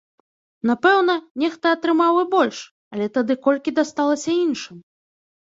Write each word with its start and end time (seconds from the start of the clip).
Напэўна, 0.69 1.15
нехта 1.43 1.73
атрымаў 1.77 2.17
і 2.23 2.23
больш, 2.33 2.57
але 2.97 3.05
тады 3.19 3.33
колькі 3.45 3.77
дасталася 3.83 4.29
іншым? 4.45 4.77